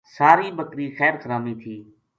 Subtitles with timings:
[0.15, 1.75] سار ی بکری خیر خرامی تھی